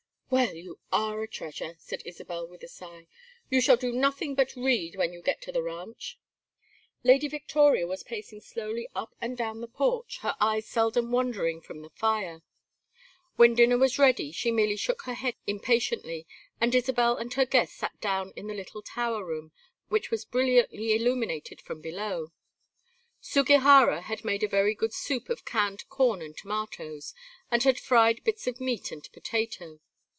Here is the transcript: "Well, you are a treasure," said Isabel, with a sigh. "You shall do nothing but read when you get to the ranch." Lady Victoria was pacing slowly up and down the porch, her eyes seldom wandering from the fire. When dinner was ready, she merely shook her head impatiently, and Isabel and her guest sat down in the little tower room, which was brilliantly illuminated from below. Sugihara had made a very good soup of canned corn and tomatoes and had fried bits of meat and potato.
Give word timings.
"Well, 0.31 0.53
you 0.55 0.79
are 0.93 1.21
a 1.21 1.27
treasure," 1.27 1.75
said 1.77 2.03
Isabel, 2.05 2.47
with 2.47 2.63
a 2.63 2.69
sigh. 2.69 3.07
"You 3.49 3.59
shall 3.59 3.75
do 3.75 3.91
nothing 3.91 4.33
but 4.33 4.55
read 4.55 4.95
when 4.95 5.11
you 5.11 5.21
get 5.21 5.41
to 5.41 5.51
the 5.51 5.61
ranch." 5.61 6.17
Lady 7.03 7.27
Victoria 7.27 7.85
was 7.85 8.01
pacing 8.03 8.39
slowly 8.39 8.87
up 8.95 9.13
and 9.19 9.35
down 9.35 9.59
the 9.59 9.67
porch, 9.67 10.19
her 10.19 10.37
eyes 10.39 10.65
seldom 10.65 11.11
wandering 11.11 11.59
from 11.59 11.81
the 11.81 11.89
fire. 11.89 12.43
When 13.35 13.55
dinner 13.55 13.77
was 13.77 13.99
ready, 13.99 14.31
she 14.31 14.51
merely 14.53 14.77
shook 14.77 15.01
her 15.01 15.15
head 15.15 15.35
impatiently, 15.47 16.25
and 16.61 16.73
Isabel 16.73 17.17
and 17.17 17.33
her 17.33 17.45
guest 17.45 17.75
sat 17.75 17.99
down 17.99 18.31
in 18.37 18.47
the 18.47 18.53
little 18.55 18.81
tower 18.81 19.25
room, 19.25 19.51
which 19.89 20.11
was 20.11 20.23
brilliantly 20.23 20.95
illuminated 20.95 21.59
from 21.59 21.81
below. 21.81 22.31
Sugihara 23.19 24.03
had 24.03 24.23
made 24.23 24.43
a 24.43 24.47
very 24.47 24.75
good 24.75 24.93
soup 24.93 25.27
of 25.27 25.43
canned 25.43 25.89
corn 25.89 26.21
and 26.21 26.37
tomatoes 26.37 27.13
and 27.51 27.63
had 27.63 27.77
fried 27.77 28.23
bits 28.23 28.47
of 28.47 28.61
meat 28.61 28.93
and 28.93 29.11
potato. 29.11 29.81